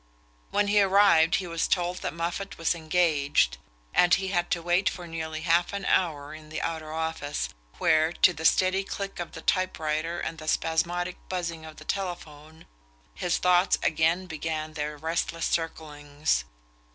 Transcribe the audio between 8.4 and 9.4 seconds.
steady click of